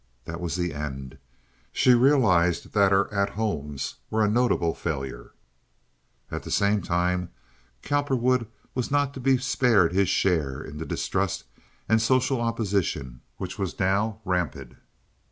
That 0.25 0.41
was 0.41 0.55
the 0.55 0.73
end. 0.73 1.19
She 1.71 1.93
realized 1.93 2.73
that 2.73 2.91
her 2.91 3.13
"at 3.13 3.29
homes" 3.29 3.97
were 4.09 4.25
a 4.25 4.27
notable 4.27 4.73
failure. 4.73 5.31
At 6.31 6.41
the 6.41 6.49
same 6.49 6.81
time 6.81 7.29
Cowperwood 7.83 8.47
was 8.73 8.89
not 8.89 9.13
to 9.13 9.19
be 9.19 9.37
spared 9.37 9.93
his 9.93 10.09
share 10.09 10.59
in 10.59 10.79
the 10.79 10.87
distrust 10.87 11.43
and 11.87 12.01
social 12.01 12.41
opposition 12.41 13.21
which 13.37 13.59
was 13.59 13.77
now 13.79 14.19
rampant. 14.25 14.73